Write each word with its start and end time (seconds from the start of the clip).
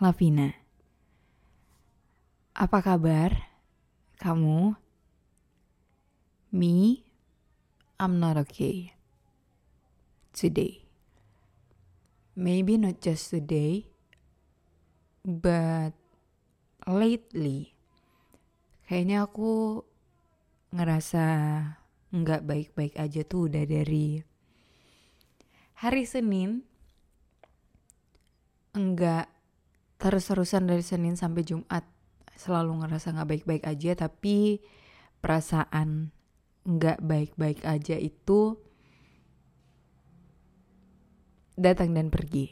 Lavina. 0.00 0.48
Apa 2.56 2.80
kabar 2.80 3.36
kamu? 4.16 4.72
Me, 6.56 7.04
I'm 8.00 8.16
not 8.16 8.40
okay. 8.40 8.96
Today. 10.32 10.88
Maybe 12.32 12.80
not 12.80 13.04
just 13.04 13.28
today, 13.28 13.92
but 15.20 15.92
lately. 16.88 17.76
Kayaknya 18.88 19.28
aku 19.28 19.84
ngerasa 20.72 21.24
nggak 22.08 22.48
baik-baik 22.48 22.96
aja 22.96 23.20
tuh 23.28 23.52
udah 23.52 23.68
dari 23.68 24.16
hari 25.76 26.08
Senin 26.08 26.64
enggak 28.72 29.39
terus-terusan 30.00 30.64
dari 30.64 30.80
Senin 30.80 31.14
sampai 31.14 31.44
Jumat 31.44 31.84
selalu 32.34 32.80
ngerasa 32.80 33.12
nggak 33.12 33.28
baik-baik 33.28 33.64
aja 33.68 33.92
tapi 34.08 34.64
perasaan 35.20 36.08
nggak 36.64 37.04
baik-baik 37.04 37.60
aja 37.68 38.00
itu 38.00 38.56
datang 41.60 41.92
dan 41.92 42.08
pergi 42.08 42.48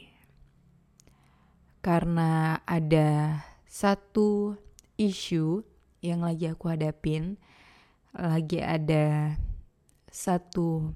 karena 1.81 2.61
ada 2.69 3.41
satu 3.65 4.53
isu 5.01 5.65
yang 6.05 6.21
lagi 6.21 6.53
aku 6.53 6.69
hadapin 6.69 7.41
lagi 8.13 8.61
ada 8.61 9.37
satu 10.09 10.93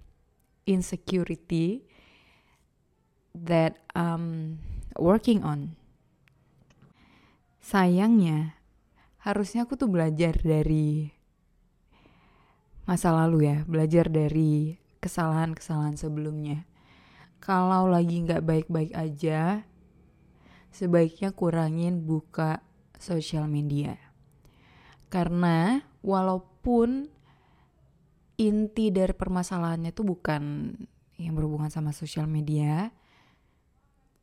insecurity 0.66 1.86
that 3.34 3.78
I'm 3.94 4.60
working 4.98 5.44
on. 5.44 5.78
Sayangnya, 7.64 8.60
harusnya 9.24 9.64
aku 9.64 9.80
tuh 9.80 9.88
belajar 9.88 10.36
dari 10.44 11.08
masa 12.84 13.16
lalu 13.16 13.48
ya, 13.48 13.64
belajar 13.64 14.12
dari 14.12 14.76
kesalahan-kesalahan 15.00 15.96
sebelumnya. 15.96 16.68
Kalau 17.40 17.88
lagi 17.88 18.20
nggak 18.20 18.44
baik-baik 18.44 18.92
aja, 18.92 19.64
sebaiknya 20.76 21.32
kurangin 21.32 22.04
buka 22.04 22.60
sosial 23.00 23.48
media. 23.48 23.96
Karena 25.08 25.80
walaupun 26.04 27.08
inti 28.44 28.92
dari 28.92 29.16
permasalahannya 29.16 29.96
tuh 29.96 30.04
bukan 30.04 30.44
yang 31.16 31.32
berhubungan 31.32 31.72
sama 31.72 31.96
sosial 31.96 32.28
media, 32.28 32.92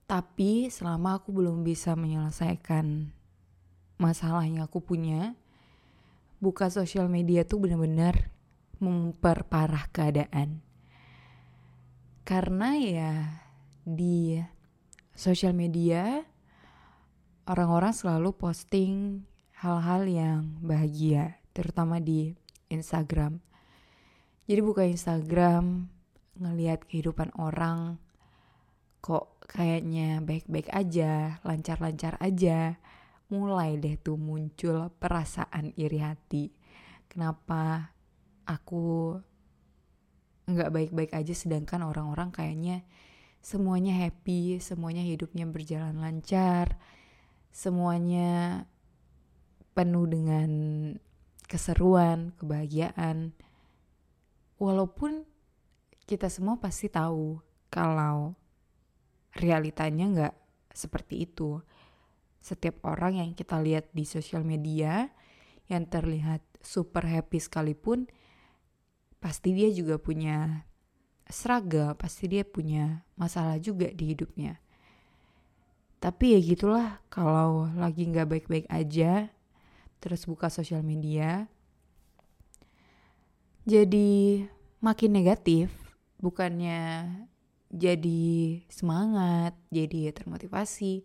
tapi 0.05 0.69
selama 0.69 1.25
aku 1.25 1.33
belum 1.33 1.65
bisa 1.65 1.97
menyelesaikan 1.97 3.17
masalah 4.01 4.49
yang 4.49 4.65
aku 4.65 4.81
punya, 4.81 5.37
buka 6.41 6.73
sosial 6.73 7.13
media 7.13 7.45
tuh 7.45 7.61
benar-benar 7.61 8.33
memperparah 8.81 9.93
keadaan. 9.93 10.65
Karena 12.25 12.81
ya 12.81 13.13
di 13.85 14.41
sosial 15.13 15.53
media 15.53 16.25
orang-orang 17.45 17.93
selalu 17.93 18.33
posting 18.33 19.21
hal-hal 19.61 20.09
yang 20.09 20.41
bahagia, 20.65 21.37
terutama 21.53 22.01
di 22.01 22.33
Instagram. 22.73 23.45
Jadi 24.49 24.61
buka 24.65 24.89
Instagram, 24.89 25.93
ngelihat 26.41 26.89
kehidupan 26.89 27.37
orang 27.37 28.01
kok 29.05 29.37
kayaknya 29.45 30.25
baik-baik 30.25 30.73
aja, 30.73 31.43
lancar-lancar 31.45 32.17
aja. 32.21 32.81
Mulai 33.31 33.79
deh 33.79 33.95
tuh 33.95 34.19
muncul 34.19 34.91
perasaan 34.99 35.71
iri 35.79 36.03
hati. 36.03 36.51
Kenapa 37.07 37.95
aku 38.43 39.15
nggak 40.51 40.71
baik-baik 40.75 41.15
aja 41.15 41.31
sedangkan 41.31 41.87
orang-orang 41.87 42.35
kayaknya 42.35 42.83
semuanya 43.39 43.95
happy, 43.95 44.59
semuanya 44.59 45.07
hidupnya 45.07 45.47
berjalan 45.47 46.03
lancar, 46.03 46.75
semuanya 47.55 48.67
penuh 49.73 50.05
dengan 50.11 50.51
keseruan, 51.47 52.35
kebahagiaan. 52.37 53.33
Walaupun 54.61 55.25
kita 56.05 56.29
semua 56.29 56.59
pasti 56.59 56.91
tahu 56.91 57.41
kalau 57.73 58.35
realitanya 59.39 60.05
nggak 60.11 60.35
seperti 60.75 61.25
itu. 61.25 61.63
Setiap 62.41 62.81
orang 62.89 63.21
yang 63.21 63.31
kita 63.37 63.61
lihat 63.61 63.93
di 63.93 64.09
sosial 64.09 64.43
media 64.43 65.13
yang 65.69 65.87
terlihat 65.87 66.41
super 66.65 67.05
happy 67.05 67.39
sekalipun, 67.39 68.09
pasti 69.21 69.53
dia 69.53 69.69
juga 69.71 70.01
punya 70.01 70.65
struggle, 71.29 71.95
pasti 71.95 72.27
dia 72.27 72.43
punya 72.43 73.05
masalah 73.15 73.61
juga 73.61 73.93
di 73.93 74.17
hidupnya. 74.17 74.59
Tapi 76.01 76.33
ya 76.33 76.41
gitulah, 76.41 77.05
kalau 77.13 77.69
lagi 77.77 78.09
nggak 78.09 78.29
baik-baik 78.29 78.67
aja, 78.73 79.29
terus 80.01 80.25
buka 80.25 80.49
sosial 80.49 80.81
media, 80.81 81.45
jadi 83.69 84.49
makin 84.81 85.13
negatif, 85.13 85.69
bukannya 86.17 87.05
jadi 87.69 88.65
semangat, 88.73 89.55
jadi 89.69 90.11
termotivasi. 90.17 91.05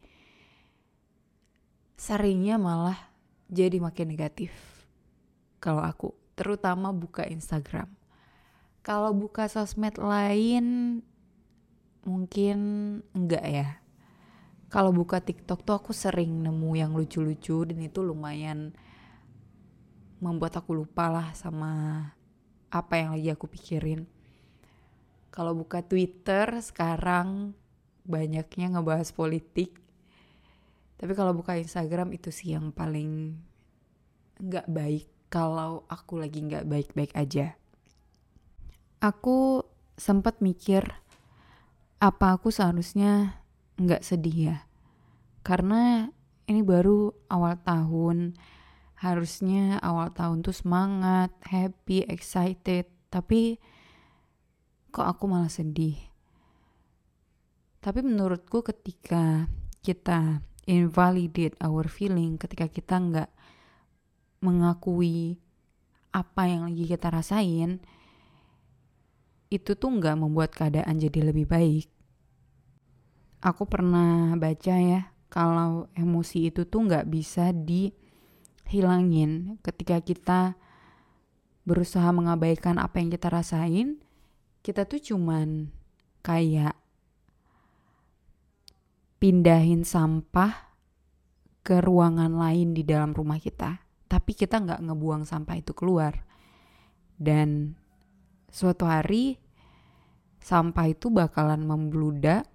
Seringnya 1.96 2.60
malah 2.60 3.00
jadi 3.48 3.80
makin 3.80 4.12
negatif. 4.12 4.52
Kalau 5.64 5.82
aku, 5.82 6.12
terutama 6.36 6.92
buka 6.92 7.24
Instagram. 7.24 7.88
Kalau 8.86 9.16
buka 9.18 9.50
sosmed 9.50 9.98
lain 9.98 11.00
mungkin 12.06 12.58
enggak 13.18 13.46
ya. 13.48 13.68
Kalau 14.70 14.94
buka 14.94 15.24
TikTok 15.24 15.66
tuh 15.66 15.76
aku 15.80 15.92
sering 15.96 16.44
nemu 16.44 16.72
yang 16.78 16.92
lucu-lucu 16.94 17.66
dan 17.66 17.80
itu 17.82 18.04
lumayan 18.04 18.76
membuat 20.20 20.60
aku 20.60 20.76
lupa 20.76 21.10
lah 21.10 21.28
sama 21.34 22.04
apa 22.70 22.94
yang 23.00 23.16
lagi 23.16 23.30
aku 23.32 23.48
pikirin. 23.48 24.04
Kalau 25.32 25.56
buka 25.56 25.80
Twitter 25.80 26.60
sekarang 26.60 27.56
banyaknya 28.04 28.76
ngebahas 28.76 29.16
politik. 29.16 29.85
Tapi 30.96 31.12
kalau 31.12 31.36
buka 31.36 31.60
Instagram 31.60 32.16
itu 32.16 32.32
sih 32.32 32.56
yang 32.56 32.72
paling 32.72 33.36
nggak 34.40 34.68
baik 34.68 35.08
kalau 35.28 35.84
aku 35.92 36.20
lagi 36.20 36.40
nggak 36.44 36.68
baik-baik 36.68 37.12
aja. 37.16 37.60
Aku 39.04 39.68
sempat 40.00 40.40
mikir 40.40 40.84
apa 42.00 42.36
aku 42.36 42.52
seharusnya 42.52 43.44
nggak 43.76 44.04
sedih 44.04 44.56
ya? 44.56 44.58
Karena 45.44 46.08
ini 46.48 46.62
baru 46.64 47.12
awal 47.28 47.60
tahun, 47.62 48.38
harusnya 49.02 49.78
awal 49.84 50.14
tahun 50.16 50.42
tuh 50.46 50.56
semangat, 50.56 51.34
happy, 51.46 52.08
excited, 52.08 52.88
tapi 53.12 53.60
kok 54.96 55.06
aku 55.06 55.28
malah 55.28 55.52
sedih. 55.52 56.00
Tapi 57.84 58.02
menurutku 58.02 58.66
ketika 58.66 59.46
kita 59.86 60.42
invalidate 60.66 61.54
our 61.62 61.86
feeling, 61.86 62.42
ketika 62.42 62.66
kita 62.70 62.98
nggak 62.98 63.30
mengakui 64.42 65.38
apa 66.14 66.50
yang 66.50 66.70
lagi 66.70 66.86
kita 66.90 67.10
rasain, 67.10 67.82
itu 69.54 69.78
tuh 69.78 69.90
nggak 69.94 70.18
membuat 70.18 70.50
keadaan 70.54 70.98
jadi 70.98 71.30
lebih 71.30 71.46
baik. 71.46 71.88
Aku 73.46 73.70
pernah 73.70 74.34
baca 74.38 74.76
ya, 74.82 75.14
kalau 75.30 75.86
emosi 75.94 76.50
itu 76.50 76.66
tuh 76.66 76.90
nggak 76.90 77.06
bisa 77.10 77.54
dihilangin 77.54 79.62
ketika 79.62 80.02
kita 80.02 80.58
berusaha 81.66 82.10
mengabaikan 82.14 82.78
apa 82.82 83.00
yang 83.02 83.10
kita 83.14 83.30
rasain, 83.30 84.02
kita 84.66 84.86
tuh 84.90 85.02
cuman 85.02 85.70
kayak 86.26 86.74
pindahin 89.18 89.88
sampah 89.88 90.76
ke 91.66 91.82
ruangan 91.82 92.36
lain 92.38 92.78
di 92.78 92.86
dalam 92.86 93.16
rumah 93.16 93.42
kita. 93.42 93.82
Tapi 94.06 94.32
kita 94.38 94.62
nggak 94.62 94.86
ngebuang 94.86 95.26
sampah 95.26 95.58
itu 95.58 95.74
keluar. 95.74 96.14
Dan 97.16 97.74
suatu 98.52 98.86
hari 98.86 99.42
sampah 100.46 100.94
itu 100.94 101.10
bakalan 101.10 101.66
membludak 101.66 102.46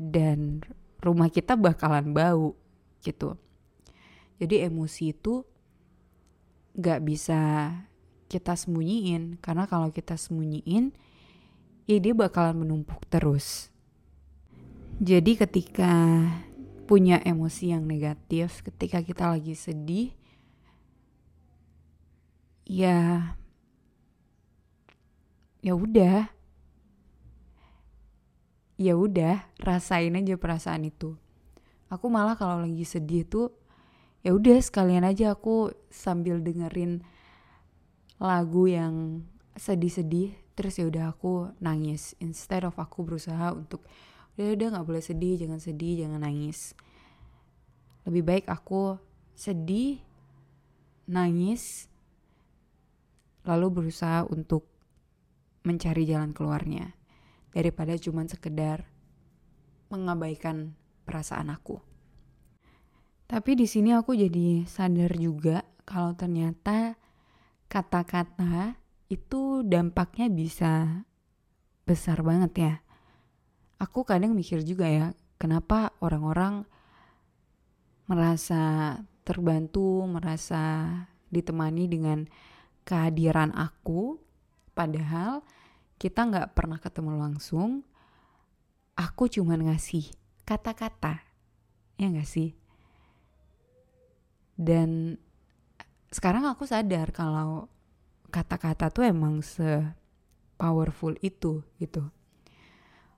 dan 0.00 0.64
rumah 1.04 1.28
kita 1.28 1.52
bakalan 1.54 2.16
bau 2.16 2.56
gitu. 3.04 3.36
Jadi 4.40 4.64
emosi 4.64 5.12
itu 5.12 5.44
nggak 6.74 7.00
bisa 7.06 7.40
kita 8.26 8.58
sembunyiin 8.58 9.38
karena 9.38 9.68
kalau 9.70 9.94
kita 9.94 10.18
sembunyiin 10.18 10.90
ya 11.86 12.00
dia 12.00 12.14
bakalan 12.16 12.64
menumpuk 12.64 13.04
terus. 13.12 13.73
Jadi 15.02 15.34
ketika 15.34 15.90
punya 16.86 17.18
emosi 17.26 17.74
yang 17.74 17.82
negatif, 17.82 18.62
ketika 18.62 19.02
kita 19.02 19.26
lagi 19.26 19.58
sedih, 19.58 20.14
ya 22.62 23.34
ya 25.64 25.74
udah. 25.74 26.30
Ya 28.74 28.98
udah 28.98 29.46
rasain 29.62 30.18
aja 30.18 30.34
perasaan 30.34 30.86
itu. 30.86 31.14
Aku 31.86 32.10
malah 32.10 32.34
kalau 32.34 32.58
lagi 32.62 32.82
sedih 32.82 33.22
tuh 33.22 33.54
ya 34.26 34.34
udah 34.34 34.58
sekalian 34.58 35.06
aja 35.06 35.30
aku 35.30 35.70
sambil 35.94 36.42
dengerin 36.42 37.06
lagu 38.18 38.66
yang 38.66 39.22
sedih-sedih 39.54 40.34
terus 40.58 40.74
ya 40.78 40.90
udah 40.90 41.14
aku 41.14 41.54
nangis. 41.62 42.18
Instead 42.18 42.66
of 42.66 42.74
aku 42.78 43.06
berusaha 43.06 43.54
untuk 43.54 43.86
udah 44.34 44.54
udah 44.54 44.68
nggak 44.74 44.86
boleh 44.86 45.02
sedih 45.04 45.38
jangan 45.38 45.60
sedih 45.62 46.06
jangan 46.06 46.22
nangis 46.22 46.74
lebih 48.04 48.22
baik 48.26 48.46
aku 48.50 48.98
sedih 49.34 49.98
nangis 51.08 51.88
lalu 53.44 53.82
berusaha 53.82 54.24
untuk 54.28 54.64
mencari 55.64 56.04
jalan 56.04 56.32
keluarnya 56.36 56.96
daripada 57.52 57.96
cuman 57.96 58.28
sekedar 58.28 58.84
mengabaikan 59.88 60.74
perasaan 61.06 61.52
aku. 61.52 61.80
Tapi 63.24 63.56
di 63.56 63.64
sini 63.64 63.96
aku 63.96 64.12
jadi 64.12 64.68
sadar 64.68 65.16
juga 65.16 65.64
kalau 65.88 66.12
ternyata 66.12 66.96
kata-kata 67.68 68.76
itu 69.08 69.64
dampaknya 69.64 70.28
bisa 70.28 71.04
besar 71.88 72.20
banget 72.20 72.52
ya. 72.56 72.74
Aku 73.82 74.06
kadang 74.06 74.32
mikir 74.32 74.62
juga 74.62 74.86
ya, 74.86 75.06
kenapa 75.36 75.92
orang-orang 75.98 76.64
merasa 78.06 78.96
terbantu, 79.24 80.04
merasa 80.04 80.92
ditemani 81.32 81.84
dengan 81.88 82.28
kehadiran 82.84 83.50
aku, 83.56 84.20
padahal 84.76 85.40
kita 85.96 86.28
nggak 86.28 86.52
pernah 86.52 86.78
ketemu 86.78 87.12
langsung. 87.16 87.82
Aku 88.94 89.26
cuman 89.26 89.66
ngasih 89.72 90.06
kata-kata, 90.46 91.24
ya 91.98 92.06
nggak 92.06 92.28
sih? 92.28 92.54
Dan 94.54 95.18
sekarang 96.14 96.46
aku 96.46 96.62
sadar 96.62 97.10
kalau 97.10 97.66
kata-kata 98.30 98.94
tuh 98.94 99.02
emang 99.02 99.42
se 99.42 99.82
powerful 100.54 101.18
itu 101.26 101.66
gitu. 101.82 102.06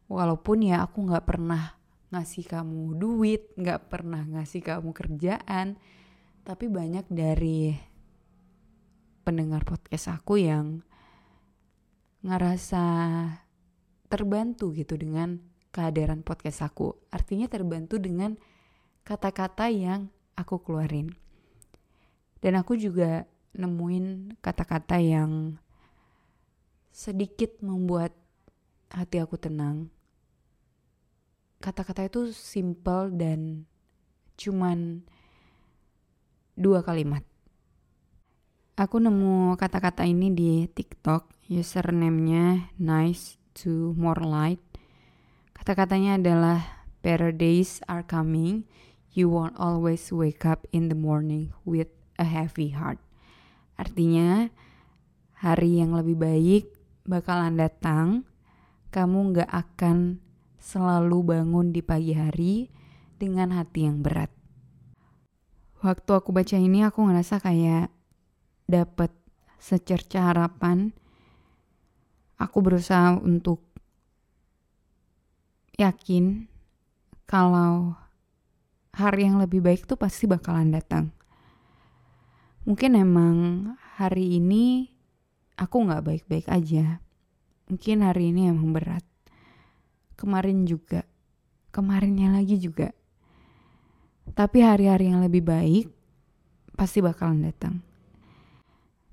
Walaupun 0.07 0.71
ya 0.71 0.87
aku 0.87 1.03
nggak 1.07 1.27
pernah 1.27 1.75
ngasih 2.15 2.47
kamu 2.47 2.95
duit, 2.95 3.51
nggak 3.59 3.91
pernah 3.91 4.23
ngasih 4.23 4.63
kamu 4.63 4.95
kerjaan, 4.95 5.75
tapi 6.47 6.71
banyak 6.71 7.11
dari 7.11 7.75
pendengar 9.27 9.67
podcast 9.67 10.15
aku 10.15 10.39
yang 10.39 10.87
ngerasa 12.23 12.85
terbantu 14.07 14.71
gitu 14.71 14.95
dengan 14.95 15.43
kehadiran 15.75 16.23
podcast 16.23 16.63
aku. 16.63 16.95
Artinya 17.11 17.51
terbantu 17.51 17.99
dengan 17.99 18.39
kata-kata 19.03 19.67
yang 19.75 20.07
aku 20.39 20.63
keluarin. 20.63 21.11
Dan 22.39 22.55
aku 22.55 22.79
juga 22.79 23.27
nemuin 23.59 24.39
kata-kata 24.39 25.03
yang 25.03 25.59
sedikit 26.95 27.59
membuat 27.59 28.15
hati 28.95 29.19
aku 29.19 29.35
tenang. 29.35 29.91
Kata-kata 31.59 32.07
itu 32.07 32.31
simple 32.31 33.11
dan 33.17 33.65
cuman 34.37 35.03
dua 36.57 36.85
kalimat. 36.85 37.25
Aku 38.77 39.01
nemu 39.01 39.57
kata-kata 39.57 40.05
ini 40.05 40.29
di 40.37 40.69
TikTok, 40.69 41.49
username-nya 41.49 42.77
nice 42.77 43.41
to 43.57 43.97
more 43.97 44.21
light. 44.21 44.61
Kata-katanya 45.57 46.21
adalah 46.21 46.85
better 47.01 47.33
days 47.33 47.81
are 47.89 48.05
coming. 48.05 48.69
You 49.17 49.33
won't 49.33 49.57
always 49.57 50.13
wake 50.13 50.45
up 50.45 50.69
in 50.77 50.93
the 50.93 50.99
morning 50.99 51.57
with 51.65 51.89
a 52.21 52.29
heavy 52.29 52.77
heart. 52.77 53.01
Artinya, 53.81 54.53
hari 55.41 55.81
yang 55.81 55.97
lebih 55.97 56.21
baik 56.21 56.65
bakalan 57.09 57.57
datang. 57.57 58.29
Kamu 58.93 59.33
gak 59.41 59.49
akan 59.49 60.21
selalu 60.67 61.23
bangun 61.23 61.71
di 61.71 61.79
pagi 61.79 62.11
hari 62.11 62.67
dengan 63.23 63.55
hati 63.55 63.87
yang 63.87 64.03
berat. 64.03 64.35
Waktu 65.79 66.11
aku 66.11 66.35
baca 66.35 66.59
ini 66.59 66.83
aku 66.83 67.07
ngerasa 67.07 67.39
kayak 67.39 67.95
dapat 68.67 69.15
secerca 69.63 70.35
harapan. 70.35 70.91
Aku 72.43 72.67
berusaha 72.67 73.15
untuk 73.15 73.63
yakin 75.79 76.51
kalau 77.31 77.95
hari 78.91 79.31
yang 79.31 79.39
lebih 79.39 79.63
baik 79.63 79.87
tuh 79.87 79.95
pasti 79.95 80.27
bakalan 80.27 80.75
datang. 80.75 81.15
Mungkin 82.67 82.99
emang 82.99 83.37
hari 83.95 84.43
ini 84.43 84.91
aku 85.55 85.87
gak 85.87 86.03
baik-baik 86.03 86.51
aja. 86.51 86.99
Mungkin 87.71 88.03
hari 88.03 88.35
ini 88.35 88.51
emang 88.51 88.75
berat. 88.75 89.16
Kemarin 90.17 90.65
juga. 90.65 91.05
Kemarinnya 91.71 92.33
lagi 92.33 92.57
juga. 92.57 92.93
Tapi 94.33 94.65
hari-hari 94.65 95.13
yang 95.13 95.23
lebih 95.23 95.45
baik 95.45 95.87
pasti 96.77 97.01
bakalan 97.05 97.47
datang. 97.47 97.81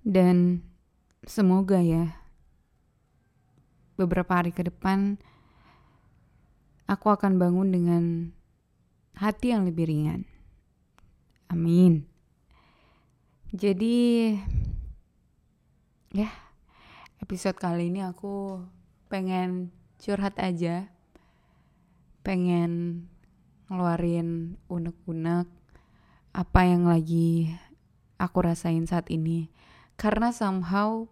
Dan 0.04 0.60
semoga 1.24 1.80
ya 1.80 2.12
beberapa 3.96 4.36
hari 4.36 4.52
ke 4.52 4.68
depan 4.68 5.16
aku 6.90 7.08
akan 7.14 7.40
bangun 7.40 7.70
dengan 7.72 8.04
hati 9.16 9.54
yang 9.56 9.64
lebih 9.64 9.88
ringan. 9.88 10.28
Amin. 11.48 12.04
Jadi 13.54 14.34
ya 16.14 16.30
episode 17.22 17.58
kali 17.58 17.94
ini 17.94 18.02
aku 18.02 18.62
pengen 19.10 19.70
curhat 20.02 20.38
aja. 20.42 20.90
Pengen 22.24 23.06
ngeluarin 23.68 24.56
unek-unek 24.72 25.48
apa 26.34 26.62
yang 26.65 26.88
lagi 26.88 27.51
aku 28.15 28.38
rasain 28.42 28.88
saat 28.88 29.12
ini. 29.12 29.51
Karena 30.00 30.32
somehow 30.32 31.06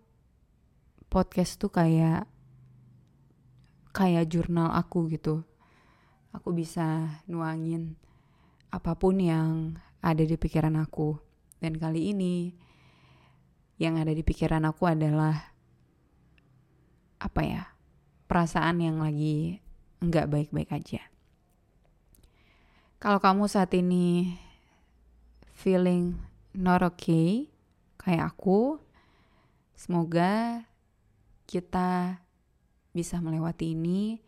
podcast 1.12 1.60
tuh 1.60 1.70
kayak 1.70 2.26
kayak 3.92 4.32
jurnal 4.32 4.72
aku 4.72 5.12
gitu. 5.12 5.44
Aku 6.32 6.56
bisa 6.56 7.20
nuangin 7.28 8.00
apa 8.72 8.96
pun 8.96 9.20
yang 9.20 9.76
ada 10.00 10.24
di 10.24 10.40
pikiran 10.40 10.80
aku. 10.80 11.20
Dan 11.60 11.76
kali 11.78 12.16
ini 12.16 12.56
yang 13.78 14.00
ada 14.00 14.16
di 14.16 14.24
pikiran 14.24 14.64
aku 14.64 14.88
adalah 14.88 15.54
apa 17.20 17.44
ya? 17.44 17.64
perasaan 18.32 18.80
yang 18.80 19.04
lagi 19.04 19.60
nggak 20.02 20.30
baik-baik 20.30 20.70
aja. 20.74 21.02
Kalau 23.02 23.18
kamu 23.22 23.46
saat 23.50 23.74
ini 23.78 24.38
feeling 25.54 26.18
not 26.58 26.82
okay 26.82 27.50
kayak 28.02 28.34
aku, 28.34 28.82
semoga 29.78 30.66
kita 31.46 32.22
bisa 32.92 33.22
melewati 33.22 33.78
ini 33.78 34.22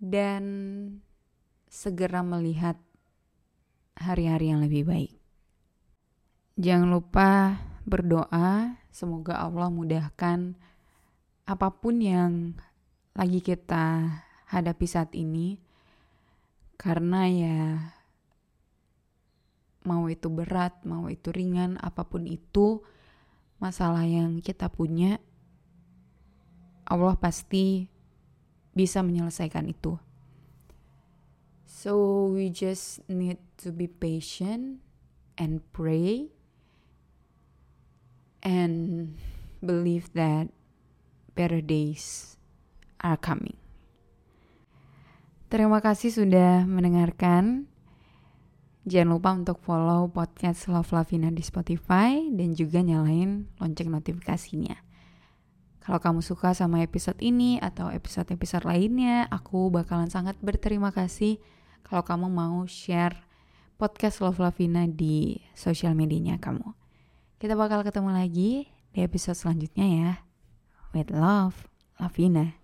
dan 0.00 0.44
segera 1.68 2.20
melihat 2.20 2.76
hari-hari 3.96 4.52
yang 4.52 4.60
lebih 4.62 4.84
baik. 4.84 5.12
Jangan 6.54 6.88
lupa 6.92 7.58
berdoa, 7.82 8.78
semoga 8.94 9.42
Allah 9.42 9.68
mudahkan 9.72 10.54
apa 11.44 11.68
pun 11.72 12.00
yang 12.00 12.56
lagi 13.12 13.44
kita 13.44 14.22
hadapi 14.54 14.86
saat 14.86 15.10
ini, 15.18 15.58
karena 16.78 17.26
ya 17.26 17.60
mau 19.82 20.06
itu 20.06 20.30
berat, 20.30 20.86
mau 20.86 21.10
itu 21.10 21.34
ringan, 21.34 21.76
apa 21.82 22.06
pun 22.06 22.24
itu 22.30 22.80
masalah 23.58 24.06
yang 24.06 24.38
kita 24.38 24.70
punya, 24.70 25.18
Allah 26.86 27.18
pasti 27.18 27.90
bisa 28.70 29.02
menyelesaikan 29.02 29.66
itu. 29.66 29.98
So 31.64 32.30
we 32.32 32.48
just 32.48 33.04
need 33.10 33.42
to 33.60 33.68
be 33.74 33.90
patient 33.90 34.80
and 35.36 35.60
pray 35.74 36.32
and 38.40 39.12
believe 39.60 40.12
that 40.16 40.48
better 41.36 41.60
days 41.60 42.36
are 43.00 43.20
coming. 43.20 43.63
Terima 45.54 45.78
kasih 45.78 46.10
sudah 46.10 46.66
mendengarkan. 46.66 47.70
Jangan 48.90 49.06
lupa 49.14 49.30
untuk 49.38 49.62
follow 49.62 50.10
podcast 50.10 50.66
Love 50.66 50.90
Lavina 50.90 51.30
di 51.30 51.46
Spotify 51.46 52.26
dan 52.34 52.58
juga 52.58 52.82
nyalain 52.82 53.46
lonceng 53.62 53.86
notifikasinya. 53.86 54.74
Kalau 55.78 56.02
kamu 56.02 56.26
suka 56.26 56.58
sama 56.58 56.82
episode 56.82 57.22
ini 57.22 57.62
atau 57.62 57.86
episode-episode 57.86 58.66
lainnya, 58.66 59.30
aku 59.30 59.70
bakalan 59.70 60.10
sangat 60.10 60.34
berterima 60.42 60.90
kasih 60.90 61.38
kalau 61.86 62.02
kamu 62.02 62.26
mau 62.34 62.66
share 62.66 63.14
podcast 63.78 64.26
Love 64.26 64.42
Lavina 64.42 64.90
di 64.90 65.38
sosial 65.54 65.94
medianya 65.94 66.42
kamu. 66.42 66.66
Kita 67.38 67.54
bakal 67.54 67.86
ketemu 67.86 68.10
lagi 68.10 68.66
di 68.90 68.98
episode 69.06 69.38
selanjutnya 69.38 69.86
ya. 69.86 70.12
With 70.90 71.14
love, 71.14 71.70
Lavina. 72.02 72.63